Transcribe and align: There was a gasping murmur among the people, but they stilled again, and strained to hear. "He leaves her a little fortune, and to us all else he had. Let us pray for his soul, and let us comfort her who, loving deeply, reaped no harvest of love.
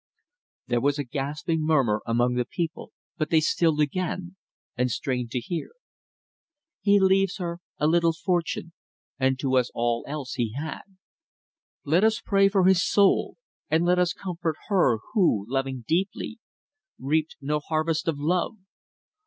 There 0.65 0.81
was 0.81 0.97
a 0.97 1.03
gasping 1.03 1.63
murmur 1.63 2.01
among 2.07 2.33
the 2.33 2.45
people, 2.45 2.91
but 3.19 3.29
they 3.29 3.39
stilled 3.39 3.79
again, 3.79 4.35
and 4.75 4.89
strained 4.89 5.29
to 5.29 5.39
hear. 5.39 5.73
"He 6.81 6.99
leaves 6.99 7.37
her 7.37 7.59
a 7.77 7.85
little 7.85 8.11
fortune, 8.11 8.73
and 9.19 9.37
to 9.37 9.55
us 9.57 9.69
all 9.75 10.03
else 10.07 10.33
he 10.33 10.53
had. 10.53 10.81
Let 11.83 12.03
us 12.03 12.19
pray 12.19 12.49
for 12.49 12.63
his 12.65 12.83
soul, 12.83 13.37
and 13.69 13.85
let 13.85 13.99
us 13.99 14.11
comfort 14.13 14.55
her 14.69 14.97
who, 15.13 15.45
loving 15.47 15.85
deeply, 15.87 16.39
reaped 16.97 17.35
no 17.39 17.59
harvest 17.59 18.07
of 18.07 18.17
love. 18.17 18.57